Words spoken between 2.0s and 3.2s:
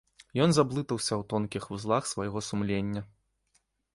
свайго сумлення.